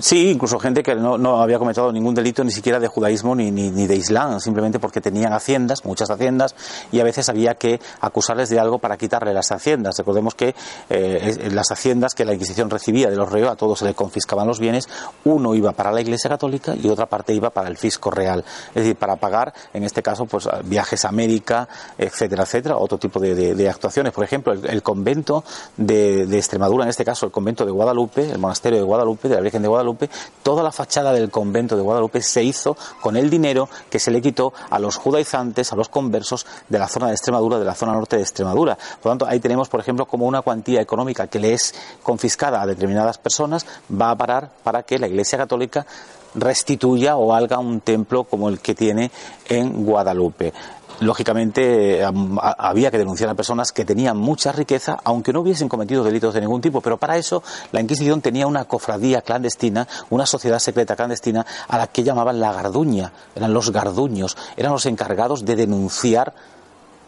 Sí, 0.00 0.30
incluso 0.30 0.58
gente 0.58 0.82
que 0.82 0.94
no, 0.94 1.40
había 1.40 1.58
cometido 1.58 1.92
ningún 1.92 2.14
delito 2.14 2.44
ni 2.44 2.50
siquiera 2.50 2.78
de 2.78 2.88
judaísmo 2.88 3.34
ni, 3.34 3.50
ni, 3.50 3.86
de 3.86 3.96
islam, 3.96 4.40
simplemente 4.40 4.78
porque 4.78 5.00
tenían 5.00 5.32
haciendas, 5.32 5.84
muchas 5.84 6.10
haciendas, 6.10 6.54
y 6.92 7.00
a 7.00 7.04
veces 7.04 7.28
había 7.28 7.54
que 7.54 7.80
acusarles 8.00 8.48
de 8.48 8.58
algo 8.58 8.78
para 8.78 8.96
quitarle 8.96 9.32
las 9.32 9.50
haciendas. 9.52 9.96
Recordemos 9.98 10.34
que 10.34 10.54
eh, 10.90 11.48
las 11.52 11.70
haciendas 11.70 12.14
que 12.14 12.24
la 12.24 12.34
Inquisición 12.34 12.70
recibía 12.70 13.10
de 13.10 13.16
los 13.16 13.30
reos, 13.30 13.50
a 13.50 13.56
todos 13.56 13.78
se 13.78 13.84
le 13.84 13.94
confiscaban 13.94 14.46
los 14.46 14.58
bienes, 14.58 14.88
uno 15.24 15.54
iba 15.54 15.72
para 15.72 15.92
la 15.92 16.00
Iglesia 16.00 16.28
Católica 16.28 16.74
y 16.74 16.88
otra 16.88 17.06
parte 17.06 17.32
iba 17.32 17.50
para 17.50 17.68
el 17.68 17.76
fisco 17.76 18.10
real. 18.10 18.44
Es 18.68 18.82
decir, 18.82 18.96
para 18.96 19.16
pagar, 19.16 19.52
en 19.72 19.84
este 19.84 20.02
caso, 20.02 20.26
pues 20.26 20.48
viajes 20.64 21.04
a 21.04 21.08
América, 21.08 21.68
etcétera, 21.96 22.44
etcétera, 22.44 22.76
otro 22.76 22.98
tipo 22.98 23.20
de, 23.20 23.66
actuaciones. 23.68 24.12
Por 24.12 24.24
ejemplo, 24.24 24.52
el, 24.52 24.82
convento 24.82 25.44
de, 25.76 26.26
de 26.26 26.38
Extremadura, 26.38 26.84
en 26.84 26.90
este 26.90 27.04
caso 27.04 27.26
el 27.26 27.32
convento 27.32 27.64
de 27.64 27.72
Guadalupe, 27.72 28.35
el 28.36 28.40
monasterio 28.40 28.78
de 28.78 28.84
Guadalupe, 28.84 29.28
de 29.28 29.34
la 29.34 29.40
Virgen 29.40 29.62
de 29.62 29.68
Guadalupe, 29.68 30.08
toda 30.42 30.62
la 30.62 30.72
fachada 30.72 31.12
del 31.12 31.30
convento 31.30 31.76
de 31.76 31.82
Guadalupe 31.82 32.22
se 32.22 32.42
hizo 32.42 32.76
con 33.00 33.16
el 33.16 33.28
dinero 33.28 33.68
que 33.90 33.98
se 33.98 34.10
le 34.10 34.22
quitó 34.22 34.52
a 34.70 34.78
los 34.78 34.96
judaizantes, 34.96 35.72
a 35.72 35.76
los 35.76 35.88
conversos 35.88 36.46
de 36.68 36.78
la 36.78 36.88
zona 36.88 37.08
de 37.08 37.12
Extremadura, 37.14 37.58
de 37.58 37.64
la 37.64 37.74
zona 37.74 37.92
norte 37.92 38.16
de 38.16 38.22
Extremadura. 38.22 38.76
Por 38.76 39.06
lo 39.06 39.10
tanto, 39.12 39.26
ahí 39.26 39.40
tenemos, 39.40 39.68
por 39.68 39.80
ejemplo, 39.80 40.06
como 40.06 40.26
una 40.26 40.42
cuantía 40.42 40.80
económica 40.80 41.26
que 41.26 41.38
le 41.38 41.54
es 41.54 41.74
confiscada 42.02 42.62
a 42.62 42.66
determinadas 42.66 43.18
personas 43.18 43.66
va 43.90 44.10
a 44.10 44.16
parar 44.16 44.50
para 44.62 44.82
que 44.82 44.98
la 44.98 45.08
Iglesia 45.08 45.38
Católica 45.38 45.86
restituya 46.34 47.16
o 47.16 47.32
haga 47.32 47.58
un 47.58 47.80
templo 47.80 48.24
como 48.24 48.48
el 48.48 48.60
que 48.60 48.74
tiene 48.74 49.10
en 49.48 49.84
Guadalupe 49.84 50.52
lógicamente 51.00 52.02
había 52.38 52.90
que 52.90 52.98
denunciar 52.98 53.30
a 53.30 53.34
personas 53.34 53.72
que 53.72 53.84
tenían 53.84 54.16
mucha 54.16 54.52
riqueza, 54.52 54.98
aunque 55.04 55.32
no 55.32 55.40
hubiesen 55.40 55.68
cometido 55.68 56.04
delitos 56.04 56.34
de 56.34 56.40
ningún 56.40 56.60
tipo, 56.60 56.80
pero 56.80 56.96
para 56.96 57.16
eso 57.16 57.42
la 57.72 57.80
Inquisición 57.80 58.20
tenía 58.20 58.46
una 58.46 58.64
cofradía 58.64 59.22
clandestina, 59.22 59.86
una 60.10 60.26
sociedad 60.26 60.58
secreta 60.58 60.96
clandestina 60.96 61.46
a 61.68 61.78
la 61.78 61.86
que 61.86 62.02
llamaban 62.02 62.40
la 62.40 62.52
Garduña, 62.52 63.12
eran 63.34 63.52
los 63.52 63.70
Garduños, 63.70 64.36
eran 64.56 64.72
los 64.72 64.86
encargados 64.86 65.44
de 65.44 65.56
denunciar 65.56 66.34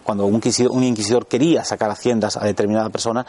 cuando 0.08 0.24
un 0.24 0.82
inquisidor, 0.84 1.26
quería 1.26 1.62
sacar 1.66 1.90
haciendas 1.90 2.38
a 2.38 2.40
determinada 2.46 2.88
persona, 2.88 3.26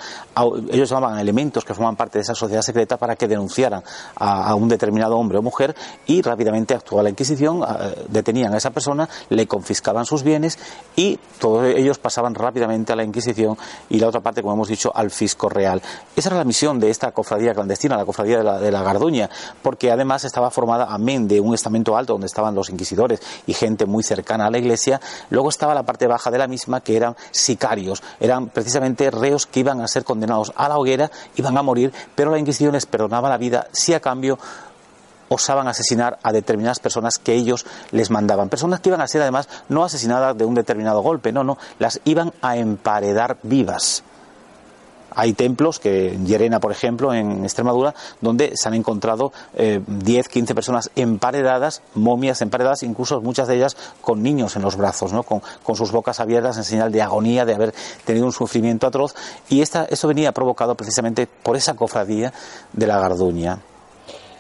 ellos 0.72 0.90
llamaban 0.90 1.20
elementos 1.20 1.66
que 1.66 1.74
forman 1.74 1.98
parte 1.98 2.20
de 2.20 2.22
esa 2.22 2.34
sociedad 2.34 2.62
secreta 2.62 2.96
para 2.96 3.18
que 3.18 3.28
denunciaran 3.28 3.84
a, 4.16 4.56
un 4.56 4.70
determinado 4.70 5.18
hombre 5.18 5.40
o 5.40 5.42
mujer 5.42 5.76
y 6.08 6.22
rápidamente 6.22 6.74
actuaba 6.74 7.04
la 7.04 7.10
Inquisición, 7.10 7.66
detenían 8.08 8.54
a 8.54 8.58
esa 8.58 8.70
persona, 8.70 9.10
le 9.28 9.46
confiscaban 9.46 10.06
sus 10.06 10.24
bienes 10.24 10.58
y 10.96 11.20
todos 11.38 11.66
ellos 11.66 11.98
pasaban 12.00 12.34
rápidamente 12.34 12.94
a 12.94 12.96
la 12.96 13.04
Inquisición 13.04 13.58
y 13.90 14.00
la 14.00 14.08
otra 14.08 14.22
parte, 14.22 14.42
como 14.42 14.54
hemos 14.54 14.70
dicho, 14.70 14.90
al 14.96 15.12
fisco 15.12 15.50
real. 15.50 15.82
Esa 16.16 16.30
era 16.30 16.38
la 16.38 16.46
misión 16.46 16.80
de 16.80 16.90
esta 16.90 17.12
cofradía 17.12 17.54
clandestina, 17.54 17.98
la 17.98 18.06
cofradía 18.06 18.38
de 18.38 18.44
la, 18.46 18.58
de 18.58 18.72
la 18.72 18.84
Garduña, 18.84 19.30
porque 19.62 19.92
además 19.92 20.24
estaba 20.24 20.50
formada, 20.50 20.86
amén 20.90 21.28
de 21.28 21.42
un 21.42 21.54
estamento 21.54 21.98
alto 21.98 22.14
donde 22.14 22.28
estaban 22.28 22.56
los 22.56 22.70
inquisidores 22.70 23.20
y 23.48 23.54
gente 23.54 23.86
muy 23.86 24.02
cercana 24.02 24.46
a 24.46 24.50
la 24.50 24.60
iglesia, 24.60 25.02
luego 25.30 25.50
estaba 25.50 25.74
la 25.74 25.84
parte 25.84 26.08
baja 26.08 26.32
de 26.32 26.38
la 26.38 26.48
misma 26.48 26.69
que 26.82 26.96
eran 26.96 27.16
sicarios, 27.32 28.04
eran 28.20 28.48
precisamente 28.48 29.10
reos 29.12 29.46
que 29.46 29.62
iban 29.62 29.82
a 29.82 29.88
ser 29.88 30.04
condenados 30.04 30.54
a 30.56 30.70
la 30.70 30.78
hoguera, 30.78 31.12
iban 31.36 31.58
a 31.58 31.64
morir, 31.64 31.92
pero 32.16 32.32
la 32.32 32.40
Inquisición 32.40 32.74
les 32.74 32.86
perdonaba 32.86 33.30
la 33.30 33.38
vida 33.38 33.68
si 33.72 33.94
a 33.94 34.00
cambio 34.00 34.38
osaban 35.30 35.68
asesinar 35.68 36.20
a 36.24 36.32
determinadas 36.32 36.80
personas 36.80 37.18
que 37.20 37.34
ellos 37.34 37.66
les 37.92 38.10
mandaban. 38.10 38.50
Personas 38.50 38.80
que 38.80 38.90
iban 38.90 39.02
a 39.02 39.08
ser 39.08 39.22
además 39.22 39.48
no 39.70 39.84
asesinadas 39.84 40.38
de 40.38 40.46
un 40.46 40.56
determinado 40.56 41.02
golpe, 41.02 41.32
no, 41.32 41.44
no, 41.44 41.58
las 41.78 42.02
iban 42.04 42.34
a 42.42 42.58
emparedar 42.58 43.38
vivas. 43.44 44.04
Hay 45.12 45.34
templos, 45.34 45.80
que 45.80 46.14
en 46.14 46.26
Llerena, 46.26 46.60
por 46.60 46.72
ejemplo, 46.72 47.14
en 47.14 47.44
Extremadura, 47.44 47.94
donde 48.22 48.52
se 48.56 48.68
han 48.68 48.74
encontrado 48.74 49.32
eh, 49.56 49.82
10, 49.86 50.28
15 50.28 50.56
personas 50.56 50.92
emparedadas, 50.96 51.82
momias 51.96 52.42
emparedadas, 52.42 52.84
incluso 52.84 53.22
muchas 53.22 53.48
de 53.48 53.56
ellas 53.56 53.78
con 54.02 54.22
niños 54.22 54.56
en 54.56 54.62
los 54.62 54.76
brazos, 54.76 55.14
¿no? 55.14 55.24
con, 55.24 55.42
sus 55.76 55.92
bocas 55.92 56.20
abiertas 56.20 56.58
en 56.58 56.64
señal 56.64 56.92
de 56.92 57.02
agonía, 57.02 57.46
de 57.46 57.56
haber 57.56 57.74
tenido 58.06 58.26
un 58.26 58.34
sufrimiento 58.34 58.88
atroz. 58.88 59.16
Y 59.50 59.62
esta, 59.62 59.86
eso 59.86 60.08
venía 60.08 60.32
provocado 60.32 60.76
precisamente 60.76 61.28
por 61.28 61.56
esa 61.56 61.76
cofradía 61.76 62.34
de 62.74 62.88
la 62.88 63.00
Garduña. 63.00 63.60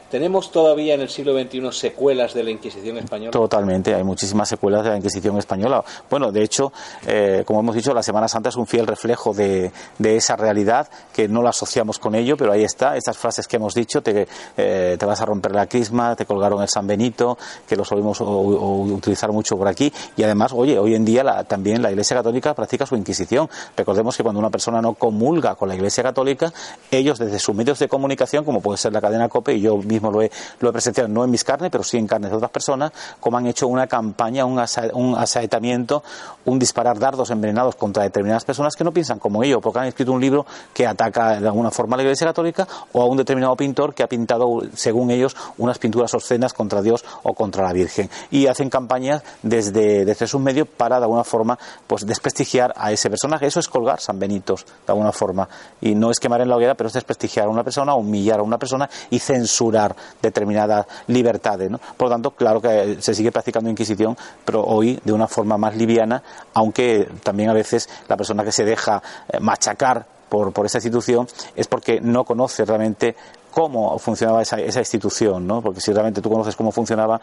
¿Tenemos 0.09 0.51
todavía 0.51 0.95
en 0.95 1.01
el 1.01 1.09
siglo 1.09 1.39
XXI 1.39 1.71
secuelas 1.71 2.33
de 2.33 2.43
la 2.43 2.49
Inquisición 2.49 2.97
española? 2.97 3.29
Totalmente, 3.29 3.93
hay 3.93 4.03
muchísimas 4.03 4.49
secuelas 4.49 4.83
de 4.83 4.89
la 4.89 4.97
Inquisición 4.97 5.37
española. 5.37 5.83
Bueno, 6.09 6.31
de 6.31 6.41
hecho, 6.41 6.73
eh, 7.05 7.43
como 7.45 7.59
hemos 7.59 7.75
dicho, 7.75 7.93
la 7.93 8.01
Semana 8.01 8.27
Santa 8.27 8.49
es 8.49 8.55
un 8.55 8.65
fiel 8.65 8.87
reflejo 8.87 9.33
de, 9.33 9.71
esa 9.99 10.35
realidad, 10.35 10.89
que 11.13 11.27
no 11.27 11.43
la 11.43 11.51
asociamos 11.51 11.99
con 11.99 12.15
ello, 12.15 12.35
pero 12.37 12.51
ahí 12.51 12.63
está, 12.63 12.97
estas 12.97 13.17
frases 13.17 13.47
que 13.47 13.57
hemos 13.57 13.75
dicho, 13.75 14.01
te, 14.01 14.27
eh, 14.57 14.95
te 14.97 15.05
vas 15.05 15.21
a 15.21 15.25
romper 15.25 15.53
la 15.53 15.67
crisma, 15.67 16.15
te 16.15 16.25
colgaron 16.25 16.61
el 16.63 16.69
San 16.69 16.87
Benito, 16.87 17.37
que 17.67 17.75
lo 17.75 17.85
solemos 17.85 18.19
utilizar 18.21 19.31
mucho 19.31 19.57
por 19.57 19.67
aquí, 19.67 19.93
y 20.17 20.23
además, 20.23 20.53
oye, 20.53 20.79
hoy 20.79 20.95
en 20.95 21.05
día 21.05 21.43
también 21.43 21.83
la 21.83 21.91
Iglesia 21.91 22.17
Católica 22.17 22.55
practica 22.55 22.87
su 22.87 22.95
Inquisición. 22.95 23.47
Recordemos 23.77 24.17
que 24.17 24.23
cuando 24.23 24.39
una 24.39 24.49
persona 24.49 24.81
no 24.81 24.95
comulga 24.95 25.53
con 25.53 25.69
la 25.69 25.75
Iglesia 25.75 26.01
Católica, 26.01 26.51
ellos 26.89 27.19
desde 27.19 27.37
sus 27.37 27.55
medios 27.55 27.77
de 27.77 27.87
comunicación, 27.87 28.43
como 28.43 28.61
puede 28.61 28.77
ser 28.77 28.91
la 28.91 29.01
cadena 29.01 29.29
COPE, 29.29 29.53
y 29.53 29.61
yo 29.61 29.77
lo 30.01 30.21
he, 30.21 30.31
lo 30.59 30.69
he 30.69 30.71
presentado 30.71 31.07
no 31.07 31.23
en 31.23 31.31
mis 31.31 31.43
carnes, 31.43 31.69
pero 31.71 31.83
sí 31.83 31.97
en 31.97 32.07
carnes 32.07 32.31
de 32.31 32.37
otras 32.37 32.51
personas, 32.51 32.91
como 33.19 33.37
han 33.37 33.47
hecho 33.47 33.67
una 33.67 33.87
campaña, 33.87 34.45
un, 34.45 34.59
asaetamiento, 34.59 36.03
un 36.45 36.59
disparar 36.59 36.97
dardos 36.97 37.29
envenenados 37.31 37.75
contra 37.75 38.03
determinadas 38.03 38.45
personas 38.45 38.75
que 38.75 38.83
no 38.83 38.91
piensan 38.91 39.19
como 39.19 39.43
ellos, 39.43 39.59
porque 39.61 39.79
han 39.79 39.85
escrito 39.85 40.11
un 40.11 40.21
libro 40.21 40.45
que 40.73 40.87
ataca 40.87 41.39
de 41.39 41.47
alguna 41.47 41.71
forma 41.71 41.95
a 41.95 41.97
la 41.97 42.03
Iglesia 42.03 42.27
Católica 42.27 42.67
o 42.93 43.01
a 43.01 43.05
un 43.05 43.17
determinado 43.17 43.55
pintor 43.55 43.93
que 43.93 44.03
ha 44.03 44.07
pintado, 44.07 44.61
según 44.73 45.11
ellos, 45.11 45.35
unas 45.57 45.77
pinturas 45.77 46.13
obscenas 46.13 46.53
contra 46.53 46.81
Dios 46.81 47.03
o 47.23 47.33
contra 47.33 47.63
la 47.63 47.73
Virgen. 47.73 48.09
Y 48.31 48.47
hacen 48.47 48.69
campañas 48.69 49.23
desde, 49.43 50.05
desde 50.05 50.27
sus 50.27 50.41
medios 50.41 50.67
para, 50.67 50.97
de 50.97 51.03
alguna 51.03 51.23
forma, 51.23 51.57
pues 51.87 52.05
desprestigiar 52.05 52.73
a 52.75 52.91
ese 52.91 53.09
personaje. 53.09 53.47
Eso 53.47 53.59
es 53.59 53.67
colgar 53.67 53.99
San 53.99 54.19
Benitos, 54.19 54.65
de 54.65 54.91
alguna 54.91 55.11
forma. 55.11 55.47
Y 55.81 55.95
no 55.95 56.11
es 56.11 56.19
quemar 56.19 56.41
en 56.41 56.49
la 56.49 56.55
hoguera, 56.55 56.75
pero 56.75 56.87
es 56.87 56.93
desprestigiar 56.93 57.47
a 57.47 57.49
una 57.49 57.63
persona, 57.63 57.95
humillar 57.95 58.39
a 58.39 58.43
una 58.43 58.57
persona 58.57 58.89
y 59.09 59.19
censurar 59.19 59.88
determinadas 60.21 60.85
libertades. 61.07 61.69
¿no? 61.69 61.79
Por 61.97 62.07
lo 62.07 62.13
tanto, 62.13 62.31
claro 62.31 62.61
que 62.61 62.97
se 63.01 63.13
sigue 63.13 63.31
practicando 63.31 63.69
Inquisición, 63.69 64.17
pero 64.45 64.63
hoy 64.63 64.99
de 65.03 65.13
una 65.13 65.27
forma 65.27 65.57
más 65.57 65.75
liviana, 65.75 66.21
aunque 66.53 67.07
también 67.23 67.49
a 67.49 67.53
veces 67.53 67.89
la 68.07 68.17
persona 68.17 68.43
que 68.43 68.51
se 68.51 68.65
deja 68.65 69.01
eh, 69.27 69.39
machacar 69.39 70.05
por, 70.29 70.53
por 70.53 70.65
esa 70.65 70.77
institución 70.77 71.27
es 71.55 71.67
porque 71.67 71.99
no 71.99 72.23
conoce 72.23 72.63
realmente 72.63 73.15
cómo 73.51 73.97
funcionaba 73.97 74.41
esa, 74.41 74.59
esa, 74.59 74.79
institución, 74.79 75.45
¿no? 75.47 75.61
Porque 75.61 75.81
si 75.81 75.91
realmente 75.91 76.21
tú 76.21 76.29
conoces 76.29 76.55
cómo 76.55 76.71
funcionaba, 76.71 77.19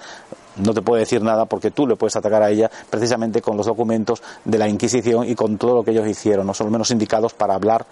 no 0.56 0.74
te 0.74 0.82
puede 0.82 1.00
decir 1.00 1.22
nada 1.22 1.44
porque 1.46 1.70
tú 1.70 1.86
le 1.86 1.96
puedes 1.96 2.16
atacar 2.16 2.42
a 2.42 2.50
ella 2.50 2.70
precisamente 2.90 3.40
con 3.40 3.56
los 3.56 3.66
documentos 3.66 4.22
de 4.44 4.58
la 4.58 4.68
Inquisición 4.68 5.28
y 5.28 5.34
con 5.34 5.56
todo 5.56 5.76
lo 5.76 5.84
que 5.84 5.92
ellos 5.92 6.06
hicieron, 6.06 6.46
no 6.46 6.54
son 6.54 6.66
los 6.66 6.72
menos 6.72 6.90
indicados 6.90 7.32
para 7.34 7.54
hablar 7.54 7.86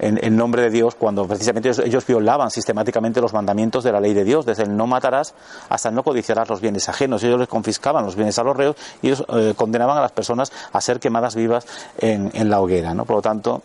en, 0.00 0.36
nombre 0.36 0.62
de 0.62 0.70
Dios 0.70 0.94
cuando 0.94 1.26
precisamente 1.26 1.68
ellos, 1.68 2.06
violaban 2.06 2.50
sistemáticamente 2.50 3.20
los 3.20 3.32
mandamientos 3.32 3.84
de 3.84 3.92
la 3.92 4.00
ley 4.00 4.14
de 4.14 4.24
Dios, 4.24 4.46
desde 4.46 4.62
el 4.62 4.76
no 4.76 4.86
matarás 4.86 5.34
hasta 5.68 5.90
el 5.90 5.94
no 5.94 6.02
codiciarás 6.02 6.48
los 6.48 6.60
bienes 6.60 6.88
ajenos. 6.88 7.22
Ellos 7.22 7.38
les 7.38 7.48
confiscaban 7.48 8.04
los 8.04 8.16
bienes 8.16 8.38
a 8.38 8.42
los 8.42 8.56
reos 8.56 8.76
y 9.02 9.08
ellos 9.08 9.24
eh, 9.28 9.54
condenaban 9.54 9.98
a 9.98 10.00
las 10.00 10.12
personas 10.12 10.52
a 10.72 10.80
ser 10.80 11.00
quemadas 11.00 11.34
vivas 11.34 11.66
en, 11.98 12.30
la 12.50 12.60
hoguera. 12.60 12.94
¿no? 12.94 13.04
Por 13.04 13.16
lo 13.16 13.22
tanto, 13.22 13.62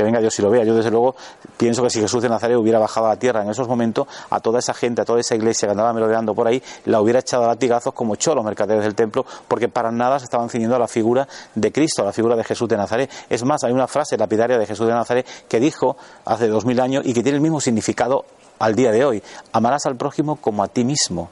que 0.00 0.04
venga 0.04 0.18
Dios 0.18 0.38
y 0.38 0.42
lo 0.42 0.50
vea. 0.50 0.64
Yo 0.64 0.74
desde 0.74 0.90
luego 0.90 1.14
pienso 1.58 1.82
que 1.82 1.90
si 1.90 2.00
Jesús 2.00 2.22
de 2.22 2.28
Nazaret 2.30 2.56
hubiera 2.56 2.78
bajado 2.78 3.06
a 3.06 3.10
la 3.10 3.16
tierra 3.16 3.42
en 3.42 3.50
esos 3.50 3.68
momentos, 3.68 4.08
a 4.30 4.40
toda 4.40 4.58
esa 4.58 4.72
gente, 4.72 5.02
a 5.02 5.04
toda 5.04 5.20
esa 5.20 5.34
iglesia 5.34 5.68
que 5.68 5.72
andaba 5.72 5.92
merodeando 5.92 6.34
por 6.34 6.48
ahí, 6.48 6.62
la 6.86 7.02
hubiera 7.02 7.18
echado 7.18 7.44
a 7.44 7.48
latigazos 7.48 7.92
como 7.92 8.14
echó 8.14 8.34
los 8.34 8.42
mercaderes 8.44 8.82
del 8.82 8.94
templo, 8.94 9.26
porque 9.46 9.68
para 9.68 9.92
nada 9.92 10.18
se 10.18 10.24
estaban 10.24 10.48
ciñendo 10.48 10.76
a 10.76 10.78
la 10.78 10.88
figura 10.88 11.28
de 11.54 11.70
Cristo, 11.70 12.00
a 12.02 12.06
la 12.06 12.12
figura 12.12 12.34
de 12.34 12.44
Jesús 12.44 12.66
de 12.68 12.78
Nazaret. 12.78 13.10
Es 13.28 13.44
más, 13.44 13.62
hay 13.62 13.72
una 13.72 13.86
frase 13.86 14.16
lapidaria 14.16 14.56
de 14.56 14.66
Jesús 14.66 14.86
de 14.86 14.94
Nazaret 14.94 15.26
que 15.46 15.60
dijo 15.60 15.98
hace 16.24 16.48
dos 16.48 16.64
mil 16.64 16.80
años 16.80 17.04
y 17.04 17.12
que 17.12 17.22
tiene 17.22 17.36
el 17.36 17.42
mismo 17.42 17.60
significado 17.60 18.24
al 18.58 18.74
día 18.74 18.90
de 18.90 19.04
hoy. 19.04 19.22
Amarás 19.52 19.84
al 19.84 19.96
prójimo 19.96 20.36
como 20.36 20.62
a 20.62 20.68
ti 20.68 20.82
mismo. 20.82 21.28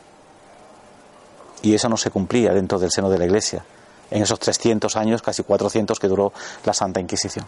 Y 1.63 1.75
eso 1.75 1.89
no 1.89 1.97
se 1.97 2.11
cumplía 2.11 2.53
dentro 2.53 2.79
del 2.79 2.91
seno 2.91 3.09
de 3.09 3.19
la 3.19 3.25
Iglesia 3.25 3.65
en 4.11 4.23
esos 4.23 4.39
300 4.39 4.95
años, 4.97 5.23
casi 5.23 5.43
400 5.43 5.99
que 5.99 6.09
duró 6.09 6.33
la 6.65 6.73
Santa 6.73 7.01
Inquisición. 7.01 7.47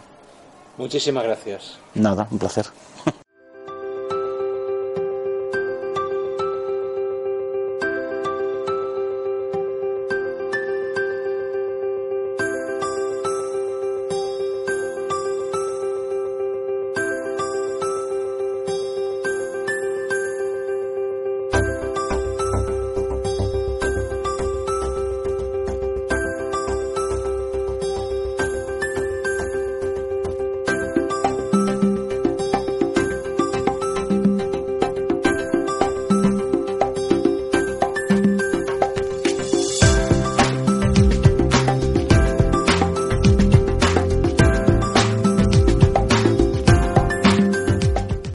Muchísimas 0.81 1.23
gracias. 1.23 1.77
Nada, 1.93 2.27
un 2.31 2.39
placer. 2.39 2.65